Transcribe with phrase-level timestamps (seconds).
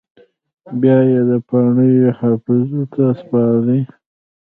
[0.81, 1.89] بیا یې د پاڼو
[2.19, 3.79] حافظو ته سپاري